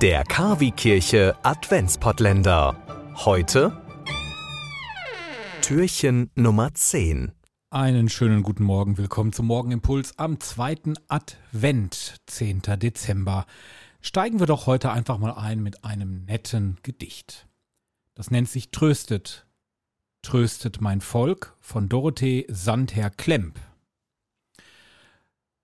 Der 0.00 0.22
Kavi-Kirche 0.22 1.34
Adventspottländer. 1.42 2.76
Heute 3.16 3.82
Türchen 5.60 6.30
Nummer 6.36 6.72
10. 6.72 7.32
Einen 7.70 8.08
schönen 8.08 8.44
guten 8.44 8.62
Morgen, 8.62 8.96
willkommen 8.96 9.32
zum 9.32 9.46
Morgenimpuls 9.46 10.16
am 10.16 10.38
zweiten 10.38 10.94
Advent, 11.08 12.14
10. 12.26 12.62
Dezember. 12.76 13.44
Steigen 14.00 14.38
wir 14.38 14.46
doch 14.46 14.66
heute 14.66 14.92
einfach 14.92 15.18
mal 15.18 15.32
ein 15.32 15.64
mit 15.64 15.82
einem 15.82 16.26
netten 16.26 16.78
Gedicht. 16.84 17.48
Das 18.14 18.30
nennt 18.30 18.48
sich 18.48 18.70
Tröstet. 18.70 19.48
Tröstet 20.22 20.80
mein 20.80 21.00
Volk 21.00 21.56
von 21.60 21.88
Dorothee 21.88 22.46
Sandherr 22.48 23.10
Klemp. 23.10 23.58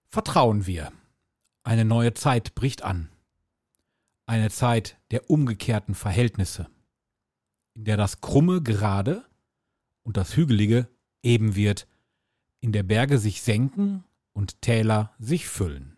Vertrauen 0.09 0.67
wir. 0.67 0.91
Eine 1.63 1.85
neue 1.85 2.15
Zeit 2.15 2.57
bricht 2.57 2.83
an. 2.83 3.11
Eine 4.27 4.51
Zeit 4.51 4.99
der 5.11 5.29
umgekehrten 5.29 5.95
Verhältnisse, 5.95 6.71
in 7.75 7.85
der 7.85 7.97
das 7.97 8.21
Krumme 8.21 8.63
gerade 8.63 9.25
und 10.03 10.17
das 10.17 10.37
Hügelige 10.37 10.89
eben 11.23 11.57
wird, 11.57 11.87
in 12.61 12.73
der 12.73 12.83
Berge 12.83 13.19
sich 13.19 13.43
senken 13.43 14.05
und 14.33 14.63
Täler 14.63 15.15
sich 15.19 15.47
füllen. 15.47 15.97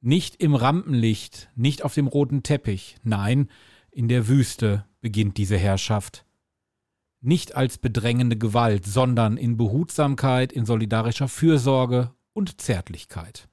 Nicht 0.00 0.36
im 0.42 0.54
Rampenlicht, 0.54 1.48
nicht 1.54 1.82
auf 1.82 1.94
dem 1.94 2.08
roten 2.08 2.42
Teppich, 2.42 2.96
nein, 3.04 3.48
in 3.90 4.08
der 4.08 4.26
Wüste 4.26 4.84
beginnt 5.00 5.38
diese 5.38 5.56
Herrschaft. 5.56 6.26
Nicht 7.20 7.54
als 7.54 7.78
bedrängende 7.78 8.36
Gewalt, 8.36 8.84
sondern 8.84 9.36
in 9.36 9.56
Behutsamkeit, 9.56 10.52
in 10.52 10.66
solidarischer 10.66 11.28
Fürsorge 11.28 12.12
und 12.32 12.60
Zärtlichkeit. 12.60 13.48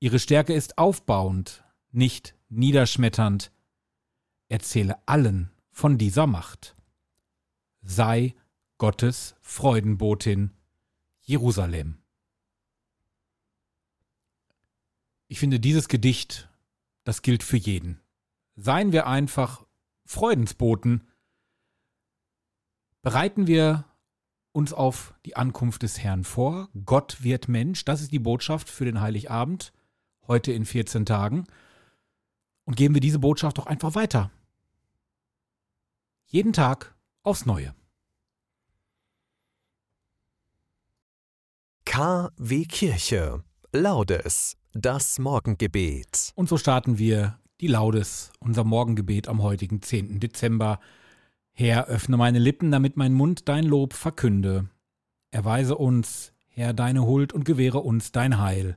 Ihre 0.00 0.18
Stärke 0.18 0.52
ist 0.52 0.78
aufbauend, 0.78 1.64
nicht 1.90 2.34
niederschmetternd. 2.48 3.52
Erzähle 4.48 4.98
allen 5.06 5.50
von 5.70 5.98
dieser 5.98 6.26
Macht. 6.26 6.76
Sei 7.82 8.34
Gottes 8.78 9.34
Freudenbotin 9.40 10.50
Jerusalem. 11.22 11.98
Ich 15.28 15.38
finde 15.38 15.58
dieses 15.58 15.88
Gedicht, 15.88 16.48
das 17.04 17.22
gilt 17.22 17.42
für 17.42 17.56
jeden. 17.56 18.00
Seien 18.56 18.92
wir 18.92 19.06
einfach 19.06 19.66
Freudensboten. 20.04 21.08
Bereiten 23.02 23.46
wir 23.46 23.84
uns 24.52 24.72
auf 24.72 25.14
die 25.24 25.36
Ankunft 25.36 25.82
des 25.82 25.98
Herrn 25.98 26.24
vor. 26.24 26.68
Gott 26.84 27.22
wird 27.22 27.48
Mensch. 27.48 27.84
Das 27.84 28.00
ist 28.00 28.12
die 28.12 28.18
Botschaft 28.18 28.68
für 28.68 28.84
den 28.84 29.00
Heiligabend 29.00 29.72
heute 30.28 30.52
in 30.52 30.64
14 30.64 31.06
Tagen. 31.06 31.44
Und 32.64 32.76
geben 32.76 32.94
wir 32.94 33.00
diese 33.00 33.18
Botschaft 33.18 33.58
doch 33.58 33.66
einfach 33.66 33.94
weiter. 33.94 34.30
Jeden 36.26 36.52
Tag 36.52 36.94
aufs 37.22 37.46
Neue. 37.46 37.74
KW 41.84 42.64
Kirche. 42.64 43.44
Laudes. 43.72 44.56
Das 44.72 45.18
Morgengebet. 45.18 46.32
Und 46.34 46.48
so 46.48 46.56
starten 46.56 46.98
wir 46.98 47.38
die 47.60 47.68
Laudes, 47.68 48.32
unser 48.40 48.64
Morgengebet 48.64 49.28
am 49.28 49.42
heutigen 49.42 49.80
10. 49.80 50.18
Dezember. 50.18 50.80
Herr, 51.52 51.86
öffne 51.86 52.16
meine 52.16 52.40
Lippen, 52.40 52.72
damit 52.72 52.96
mein 52.96 53.14
Mund 53.14 53.48
dein 53.48 53.64
Lob 53.64 53.92
verkünde. 53.92 54.68
Erweise 55.30 55.76
uns, 55.76 56.32
Herr, 56.48 56.72
deine 56.72 57.06
Huld 57.06 57.32
und 57.32 57.44
gewähre 57.44 57.78
uns 57.78 58.10
dein 58.10 58.40
Heil. 58.40 58.76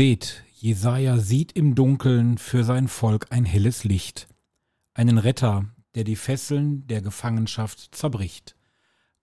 Seht, 0.00 0.44
Jesaja 0.54 1.18
sieht 1.18 1.52
im 1.52 1.74
Dunkeln 1.74 2.38
für 2.38 2.64
sein 2.64 2.88
Volk 2.88 3.26
ein 3.28 3.44
helles 3.44 3.84
Licht, 3.84 4.28
einen 4.94 5.18
Retter, 5.18 5.66
der 5.94 6.04
die 6.04 6.16
Fesseln 6.16 6.86
der 6.86 7.02
Gefangenschaft 7.02 7.94
zerbricht. 7.94 8.56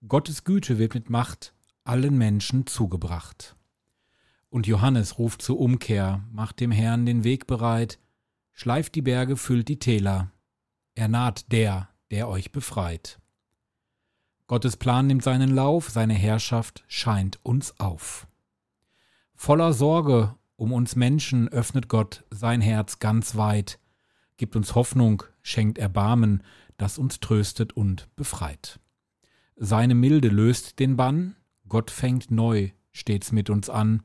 Gottes 0.06 0.44
Güte 0.44 0.78
wird 0.78 0.94
mit 0.94 1.10
Macht 1.10 1.52
allen 1.82 2.16
Menschen 2.16 2.68
zugebracht. 2.68 3.56
Und 4.50 4.68
Johannes 4.68 5.18
ruft 5.18 5.42
zur 5.42 5.58
Umkehr, 5.58 6.22
macht 6.30 6.60
dem 6.60 6.70
Herrn 6.70 7.06
den 7.06 7.24
Weg 7.24 7.48
bereit, 7.48 7.98
schleift 8.52 8.94
die 8.94 9.02
Berge, 9.02 9.36
füllt 9.36 9.66
die 9.66 9.80
Täler. 9.80 10.30
Er 10.94 11.08
naht 11.08 11.50
der, 11.50 11.88
der 12.12 12.28
euch 12.28 12.52
befreit. 12.52 13.18
Gottes 14.46 14.76
Plan 14.76 15.08
nimmt 15.08 15.24
seinen 15.24 15.52
Lauf, 15.52 15.90
seine 15.90 16.14
Herrschaft 16.14 16.84
scheint 16.86 17.40
uns 17.42 17.80
auf. 17.80 18.28
Voller 19.34 19.72
Sorge 19.72 20.37
um 20.58 20.72
uns 20.72 20.96
Menschen 20.96 21.48
öffnet 21.48 21.88
Gott 21.88 22.24
sein 22.30 22.60
Herz 22.60 22.98
ganz 22.98 23.36
weit, 23.36 23.78
gibt 24.36 24.56
uns 24.56 24.74
Hoffnung, 24.74 25.22
schenkt 25.40 25.78
Erbarmen, 25.78 26.42
das 26.76 26.98
uns 26.98 27.20
tröstet 27.20 27.72
und 27.72 28.08
befreit. 28.16 28.80
Seine 29.54 29.94
Milde 29.94 30.28
löst 30.28 30.80
den 30.80 30.96
Bann, 30.96 31.36
Gott 31.68 31.92
fängt 31.92 32.32
neu 32.32 32.72
stets 32.90 33.30
mit 33.30 33.50
uns 33.50 33.70
an. 33.70 34.02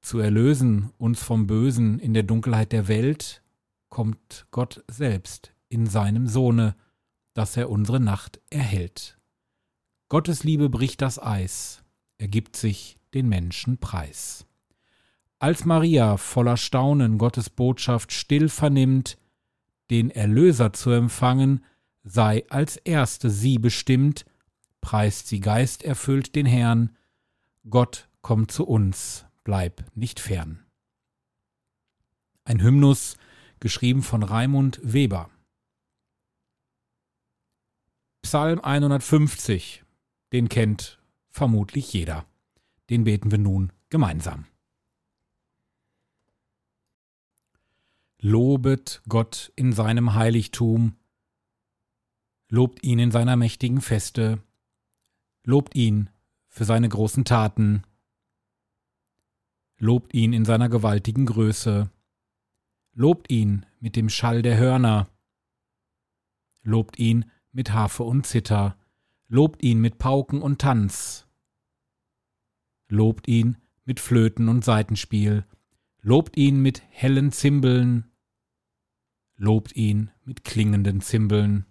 Zu 0.00 0.20
erlösen 0.20 0.90
uns 0.96 1.22
vom 1.22 1.46
Bösen 1.46 1.98
in 1.98 2.14
der 2.14 2.22
Dunkelheit 2.22 2.72
der 2.72 2.88
Welt, 2.88 3.42
kommt 3.90 4.46
Gott 4.52 4.82
selbst 4.88 5.52
in 5.68 5.86
seinem 5.86 6.28
Sohne, 6.28 6.76
dass 7.34 7.58
er 7.58 7.68
unsere 7.68 8.00
Nacht 8.00 8.40
erhält. 8.48 9.18
Gottes 10.08 10.44
Liebe 10.44 10.70
bricht 10.70 11.02
das 11.02 11.22
Eis, 11.22 11.84
er 12.16 12.28
gibt 12.28 12.56
sich 12.56 12.98
den 13.12 13.28
Menschen 13.28 13.76
preis. 13.76 14.46
Als 15.42 15.64
Maria 15.64 16.18
voller 16.18 16.56
Staunen 16.56 17.18
Gottes 17.18 17.50
Botschaft 17.50 18.12
still 18.12 18.48
vernimmt, 18.48 19.18
den 19.90 20.08
Erlöser 20.08 20.72
zu 20.72 20.90
empfangen, 20.90 21.64
sei 22.04 22.44
als 22.48 22.76
erste 22.76 23.28
sie 23.28 23.58
bestimmt, 23.58 24.24
preist 24.80 25.26
sie 25.26 25.40
geisterfüllt 25.40 26.36
den 26.36 26.46
Herrn, 26.46 26.96
Gott 27.68 28.08
kommt 28.20 28.52
zu 28.52 28.64
uns, 28.64 29.26
bleib 29.42 29.84
nicht 29.96 30.20
fern. 30.20 30.64
Ein 32.44 32.62
Hymnus, 32.62 33.16
geschrieben 33.58 34.04
von 34.04 34.22
Raimund 34.22 34.78
Weber. 34.84 35.28
Psalm 38.22 38.60
150, 38.60 39.82
den 40.32 40.48
kennt 40.48 41.02
vermutlich 41.30 41.92
jeder. 41.92 42.26
Den 42.90 43.02
beten 43.02 43.32
wir 43.32 43.38
nun 43.38 43.72
gemeinsam. 43.90 44.46
Lobet 48.24 49.02
Gott 49.08 49.52
in 49.56 49.72
seinem 49.72 50.14
Heiligtum, 50.14 50.94
lobt 52.48 52.84
ihn 52.84 53.00
in 53.00 53.10
seiner 53.10 53.34
mächtigen 53.34 53.80
Feste, 53.80 54.40
lobt 55.42 55.74
ihn 55.74 56.08
für 56.46 56.64
seine 56.64 56.88
großen 56.88 57.24
Taten, 57.24 57.82
lobt 59.76 60.14
ihn 60.14 60.32
in 60.32 60.44
seiner 60.44 60.68
gewaltigen 60.68 61.26
Größe, 61.26 61.90
lobt 62.92 63.28
ihn 63.28 63.66
mit 63.80 63.96
dem 63.96 64.08
Schall 64.08 64.42
der 64.42 64.56
Hörner, 64.56 65.08
lobt 66.62 67.00
ihn 67.00 67.28
mit 67.50 67.72
Harfe 67.72 68.04
und 68.04 68.24
Zither, 68.24 68.78
lobt 69.26 69.64
ihn 69.64 69.80
mit 69.80 69.98
Pauken 69.98 70.42
und 70.42 70.60
Tanz, 70.60 71.26
lobt 72.86 73.26
ihn 73.26 73.56
mit 73.84 73.98
Flöten 73.98 74.48
und 74.48 74.64
Saitenspiel, 74.64 75.44
lobt 76.02 76.36
ihn 76.36 76.62
mit 76.62 76.84
hellen 76.88 77.32
Zimbeln, 77.32 78.11
lobt 79.42 79.74
ihn 79.74 80.12
mit 80.24 80.44
klingenden 80.44 81.00
Zimbeln. 81.00 81.66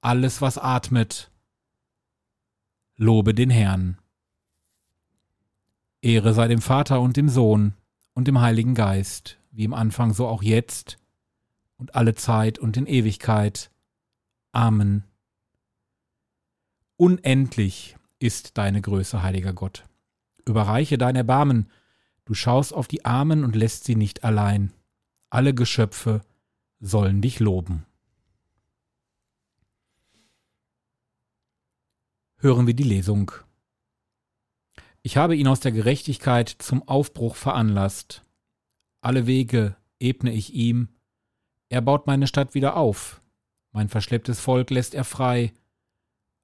Alles, 0.00 0.40
was 0.40 0.58
atmet, 0.58 1.32
lobe 2.96 3.34
den 3.34 3.50
Herrn. 3.50 3.98
Ehre 6.02 6.34
sei 6.34 6.46
dem 6.46 6.60
Vater 6.60 7.00
und 7.00 7.16
dem 7.16 7.28
Sohn 7.28 7.74
und 8.14 8.28
dem 8.28 8.40
Heiligen 8.40 8.76
Geist, 8.76 9.40
wie 9.50 9.64
im 9.64 9.74
Anfang 9.74 10.14
so 10.14 10.28
auch 10.28 10.42
jetzt 10.42 10.98
und 11.78 11.96
alle 11.96 12.14
Zeit 12.14 12.60
und 12.60 12.76
in 12.76 12.86
Ewigkeit. 12.86 13.72
Amen. 14.52 15.02
Unendlich 16.96 17.96
ist 18.20 18.56
deine 18.56 18.80
Größe, 18.80 19.20
heiliger 19.20 19.52
Gott. 19.52 19.84
Überreiche 20.44 20.96
dein 20.96 21.16
Erbarmen, 21.16 21.68
du 22.24 22.34
schaust 22.34 22.72
auf 22.72 22.86
die 22.86 23.04
Armen 23.04 23.42
und 23.42 23.56
lässt 23.56 23.82
sie 23.82 23.96
nicht 23.96 24.22
allein 24.22 24.72
alle 25.28 25.52
Geschöpfe 25.54 26.22
sollen 26.80 27.22
dich 27.22 27.40
loben. 27.40 27.86
Hören 32.38 32.66
wir 32.66 32.74
die 32.74 32.82
Lesung. 32.82 33.32
Ich 35.02 35.16
habe 35.16 35.36
ihn 35.36 35.48
aus 35.48 35.60
der 35.60 35.72
Gerechtigkeit 35.72 36.48
zum 36.48 36.86
Aufbruch 36.86 37.36
veranlasst. 37.36 38.24
Alle 39.00 39.26
Wege 39.26 39.76
ebne 40.00 40.32
ich 40.32 40.52
ihm. 40.52 40.88
Er 41.68 41.80
baut 41.80 42.06
meine 42.06 42.26
Stadt 42.26 42.54
wieder 42.54 42.76
auf. 42.76 43.22
Mein 43.72 43.88
verschlepptes 43.88 44.40
Volk 44.40 44.70
lässt 44.70 44.94
er 44.94 45.04
frei, 45.04 45.52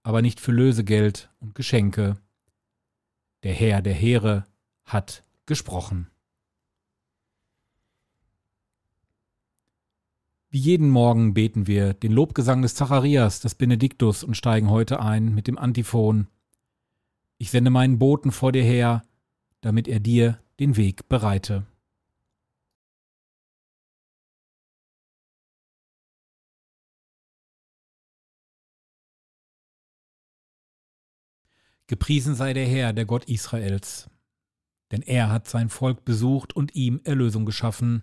aber 0.02 0.22
nicht 0.22 0.38
für 0.38 0.52
Lösegeld 0.52 1.30
und 1.40 1.54
Geschenke. 1.54 2.18
Der 3.42 3.52
Herr 3.52 3.82
der 3.82 3.94
Heere 3.94 4.46
hat 4.84 5.24
gesprochen. 5.46 6.11
Wie 10.54 10.58
jeden 10.58 10.90
Morgen 10.90 11.32
beten 11.32 11.66
wir 11.66 11.94
den 11.94 12.12
Lobgesang 12.12 12.60
des 12.60 12.74
Zacharias, 12.74 13.40
des 13.40 13.54
Benediktus 13.54 14.22
und 14.22 14.36
steigen 14.36 14.68
heute 14.68 15.00
ein 15.00 15.34
mit 15.34 15.46
dem 15.46 15.56
Antiphon. 15.56 16.26
Ich 17.38 17.50
sende 17.50 17.70
meinen 17.70 17.98
Boten 17.98 18.30
vor 18.30 18.52
dir 18.52 18.62
her, 18.62 19.02
damit 19.62 19.88
er 19.88 19.98
dir 19.98 20.42
den 20.60 20.76
Weg 20.76 21.08
bereite. 21.08 21.66
Gepriesen 31.86 32.34
sei 32.34 32.52
der 32.52 32.66
Herr, 32.66 32.92
der 32.92 33.06
Gott 33.06 33.24
Israels, 33.24 34.10
denn 34.90 35.00
er 35.00 35.30
hat 35.30 35.48
sein 35.48 35.70
Volk 35.70 36.04
besucht 36.04 36.54
und 36.54 36.74
ihm 36.74 37.00
Erlösung 37.04 37.46
geschaffen 37.46 38.02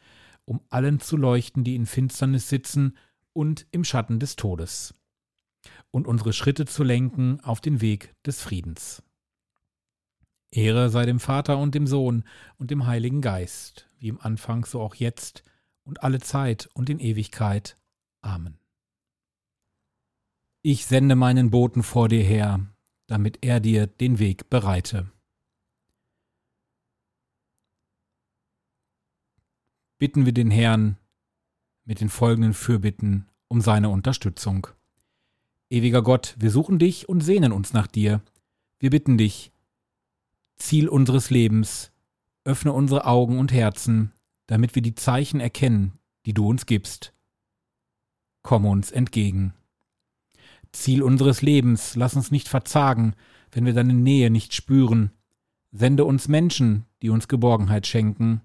um 0.51 0.59
allen 0.67 0.99
zu 0.99 1.15
leuchten, 1.15 1.63
die 1.63 1.75
in 1.75 1.85
Finsternis 1.85 2.49
sitzen 2.49 2.97
und 3.31 3.65
im 3.71 3.85
Schatten 3.85 4.19
des 4.19 4.35
Todes, 4.35 4.93
und 5.91 6.07
unsere 6.07 6.33
Schritte 6.33 6.65
zu 6.65 6.83
lenken 6.83 7.39
auf 7.39 7.61
den 7.61 7.79
Weg 7.79 8.13
des 8.25 8.41
Friedens. 8.41 9.01
Ehre 10.51 10.89
sei 10.89 11.05
dem 11.05 11.21
Vater 11.21 11.57
und 11.57 11.73
dem 11.73 11.87
Sohn 11.87 12.25
und 12.57 12.69
dem 12.69 12.85
Heiligen 12.85 13.21
Geist, 13.21 13.87
wie 13.97 14.09
im 14.09 14.19
Anfang 14.19 14.65
so 14.65 14.81
auch 14.81 14.95
jetzt 14.95 15.45
und 15.85 16.03
alle 16.03 16.19
Zeit 16.19 16.69
und 16.73 16.89
in 16.89 16.99
Ewigkeit. 16.99 17.77
Amen. 18.19 18.59
Ich 20.63 20.85
sende 20.85 21.15
meinen 21.15 21.49
Boten 21.49 21.81
vor 21.81 22.09
dir 22.09 22.23
her, 22.23 22.59
damit 23.07 23.39
er 23.41 23.61
dir 23.61 23.87
den 23.87 24.19
Weg 24.19 24.49
bereite. 24.49 25.09
Bitten 30.01 30.25
wir 30.25 30.33
den 30.33 30.49
Herrn 30.49 30.97
mit 31.85 32.01
den 32.01 32.09
folgenden 32.09 32.55
Fürbitten 32.55 33.27
um 33.47 33.61
seine 33.61 33.89
Unterstützung. 33.89 34.65
Ewiger 35.69 36.01
Gott, 36.01 36.35
wir 36.39 36.49
suchen 36.49 36.79
dich 36.79 37.07
und 37.07 37.21
sehnen 37.21 37.51
uns 37.51 37.71
nach 37.73 37.85
dir. 37.85 38.23
Wir 38.79 38.89
bitten 38.89 39.19
dich, 39.19 39.51
Ziel 40.57 40.89
unseres 40.89 41.29
Lebens, 41.29 41.91
öffne 42.45 42.73
unsere 42.73 43.05
Augen 43.05 43.37
und 43.37 43.53
Herzen, 43.53 44.11
damit 44.47 44.73
wir 44.73 44.81
die 44.81 44.95
Zeichen 44.95 45.39
erkennen, 45.39 45.99
die 46.25 46.33
du 46.33 46.49
uns 46.49 46.65
gibst. 46.65 47.13
Komm 48.41 48.65
uns 48.65 48.89
entgegen. 48.89 49.53
Ziel 50.71 51.03
unseres 51.03 51.43
Lebens, 51.43 51.95
lass 51.95 52.15
uns 52.15 52.31
nicht 52.31 52.47
verzagen, 52.47 53.13
wenn 53.51 53.67
wir 53.67 53.73
deine 53.73 53.93
Nähe 53.93 54.31
nicht 54.31 54.55
spüren. 54.55 55.11
Sende 55.71 56.05
uns 56.05 56.27
Menschen, 56.27 56.87
die 57.03 57.11
uns 57.11 57.27
Geborgenheit 57.27 57.85
schenken. 57.85 58.41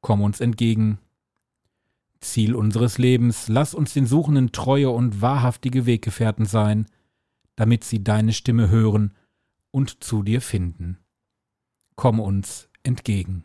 Komm 0.00 0.22
uns 0.22 0.40
entgegen. 0.40 0.98
Ziel 2.20 2.54
unseres 2.54 2.98
Lebens, 2.98 3.48
lass 3.48 3.74
uns 3.74 3.92
den 3.92 4.06
Suchenden 4.06 4.52
treue 4.52 4.90
und 4.90 5.20
wahrhaftige 5.20 5.86
Weggefährten 5.86 6.46
sein, 6.46 6.86
damit 7.56 7.84
sie 7.84 8.02
deine 8.02 8.32
Stimme 8.32 8.68
hören 8.68 9.14
und 9.70 10.02
zu 10.02 10.22
dir 10.22 10.40
finden. 10.40 10.98
Komm 11.94 12.20
uns 12.20 12.68
entgegen. 12.82 13.44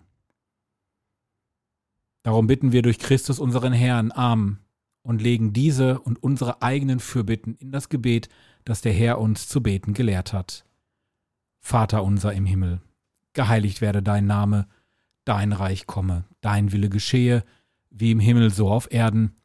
Darum 2.24 2.48
bitten 2.48 2.72
wir 2.72 2.82
durch 2.82 3.00
Christus 3.00 3.40
unseren 3.40 3.74
Herrn, 3.74 4.12
Amen, 4.12 4.60
und 5.04 5.22
legen 5.22 5.54
diese 5.54 6.00
und 6.00 6.22
unsere 6.22 6.62
eigenen 6.62 7.00
Fürbitten 7.00 7.56
in 7.56 7.72
das 7.72 7.90
Gebet, 7.90 8.30
das 8.64 8.82
der 8.82 8.94
Herr 8.94 9.20
uns 9.20 9.48
zu 9.48 9.64
beten 9.64 9.94
gelehrt 9.94 10.34
hat. 10.34 10.66
Vater 11.60 12.04
unser 12.04 12.34
im 12.34 12.46
Himmel, 12.46 12.82
geheiligt 13.34 13.82
werde 13.82 14.04
dein 14.04 14.26
Name, 14.26 14.68
dein 15.26 15.54
Reich 15.54 15.88
komme, 15.88 16.26
dein 16.42 16.72
Wille 16.72 16.90
geschehe, 16.90 17.44
wie 17.90 18.12
im 18.12 18.20
Himmel 18.20 18.50
so 18.50 18.70
auf 18.70 18.92
Erden. 18.92 19.36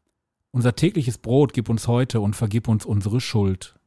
Unser 0.51 0.75
tägliches 0.75 1.19
Brot 1.19 1.53
gib 1.53 1.69
uns 1.69 1.89
heute 1.89 2.21
und 2.21 2.35
vergib 2.35 2.69
uns 2.69 2.87
unsere 2.87 3.21
Schuld, 3.21 3.79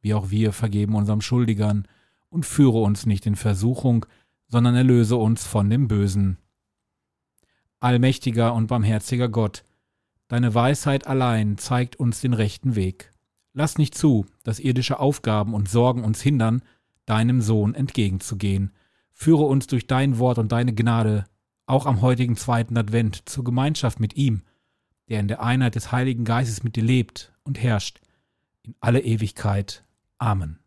wie 0.00 0.14
auch 0.14 0.30
wir 0.30 0.52
vergeben 0.52 0.94
unserem 0.94 1.20
Schuldigern, 1.20 1.86
und 2.28 2.46
führe 2.46 2.78
uns 2.78 3.06
nicht 3.06 3.26
in 3.26 3.36
Versuchung, 3.36 4.06
sondern 4.48 4.74
erlöse 4.74 5.16
uns 5.16 5.46
von 5.46 5.70
dem 5.70 5.88
Bösen. 5.88 6.38
Allmächtiger 7.80 8.54
und 8.54 8.66
barmherziger 8.66 9.28
Gott, 9.28 9.62
deine 10.28 10.54
Weisheit 10.54 11.06
allein 11.06 11.58
zeigt 11.58 11.96
uns 11.96 12.20
den 12.20 12.32
rechten 12.32 12.76
Weg. 12.76 13.12
Lass 13.52 13.78
nicht 13.78 13.94
zu, 13.94 14.26
dass 14.42 14.58
irdische 14.58 14.98
Aufgaben 14.98 15.54
und 15.54 15.68
Sorgen 15.68 16.02
uns 16.02 16.20
hindern, 16.20 16.62
deinem 17.06 17.40
Sohn 17.40 17.74
entgegenzugehen. 17.74 18.72
Führe 19.14 19.44
uns 19.44 19.66
durch 19.66 19.86
dein 19.86 20.18
Wort 20.18 20.38
und 20.38 20.52
deine 20.52 20.74
Gnade, 20.74 21.24
auch 21.66 21.86
am 21.86 22.02
heutigen 22.02 22.36
zweiten 22.36 22.76
Advent, 22.76 23.28
zur 23.28 23.44
Gemeinschaft 23.44 24.00
mit 24.00 24.16
ihm, 24.16 24.42
der 25.08 25.20
in 25.20 25.28
der 25.28 25.42
Einheit 25.42 25.76
des 25.76 25.92
Heiligen 25.92 26.24
Geistes 26.24 26.62
mit 26.62 26.76
dir 26.76 26.82
lebt 26.82 27.32
und 27.44 27.62
herrscht, 27.62 28.00
in 28.62 28.74
alle 28.80 29.00
Ewigkeit. 29.00 29.84
Amen. 30.18 30.58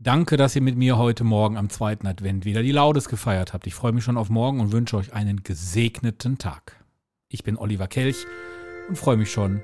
Danke, 0.00 0.36
dass 0.36 0.54
ihr 0.54 0.62
mit 0.62 0.76
mir 0.76 0.96
heute 0.96 1.24
Morgen 1.24 1.56
am 1.56 1.70
zweiten 1.70 2.06
Advent 2.06 2.44
wieder 2.44 2.62
die 2.62 2.70
Laudes 2.70 3.08
gefeiert 3.08 3.52
habt. 3.52 3.66
Ich 3.66 3.74
freue 3.74 3.92
mich 3.92 4.04
schon 4.04 4.16
auf 4.16 4.30
morgen 4.30 4.60
und 4.60 4.70
wünsche 4.70 4.96
euch 4.96 5.12
einen 5.12 5.42
gesegneten 5.42 6.38
Tag. 6.38 6.84
Ich 7.28 7.42
bin 7.42 7.56
Oliver 7.56 7.88
Kelch 7.88 8.24
und 8.88 8.96
freue 8.96 9.16
mich 9.16 9.32
schon 9.32 9.60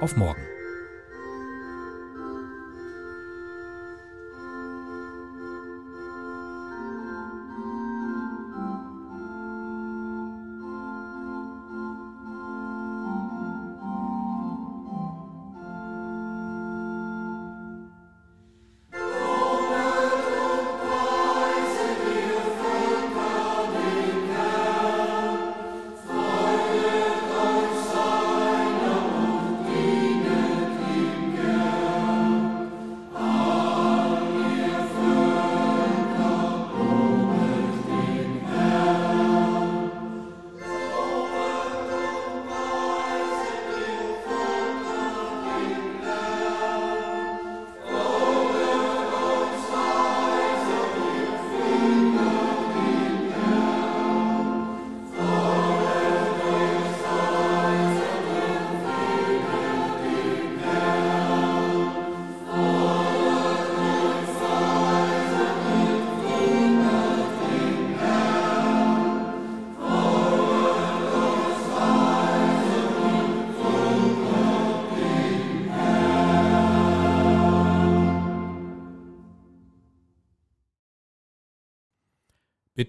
auf 0.00 0.16
morgen. 0.16 0.40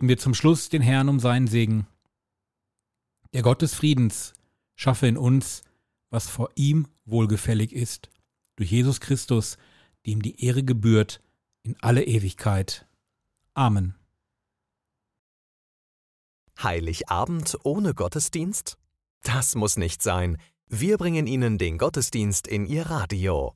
Bitten 0.03 0.09
wir 0.09 0.17
zum 0.17 0.33
Schluss 0.33 0.67
den 0.67 0.81
Herrn 0.81 1.07
um 1.07 1.21
seinen 1.21 1.47
Segen. 1.47 1.87
Der 3.31 3.41
Gott 3.41 3.61
des 3.61 3.73
Friedens 3.73 4.33
schaffe 4.75 5.07
in 5.07 5.15
uns, 5.15 5.63
was 6.09 6.29
vor 6.29 6.49
ihm 6.55 6.87
wohlgefällig 7.05 7.71
ist, 7.71 8.09
durch 8.57 8.69
Jesus 8.69 8.99
Christus, 8.99 9.57
dem 10.05 10.21
die 10.21 10.43
Ehre 10.43 10.61
gebührt 10.61 11.21
in 11.61 11.77
alle 11.79 12.03
Ewigkeit. 12.03 12.85
Amen. 13.53 13.95
Heiligabend 16.61 17.57
ohne 17.63 17.93
Gottesdienst? 17.93 18.77
Das 19.21 19.55
muss 19.55 19.77
nicht 19.77 20.01
sein. 20.01 20.37
Wir 20.67 20.97
bringen 20.97 21.27
Ihnen 21.27 21.57
den 21.57 21.77
Gottesdienst 21.77 22.45
in 22.45 22.65
Ihr 22.65 22.87
Radio. 22.87 23.55